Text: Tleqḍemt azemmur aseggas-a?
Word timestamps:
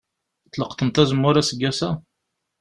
Tleqḍemt 0.51 1.01
azemmur 1.01 1.35
aseggas-a? 1.41 1.89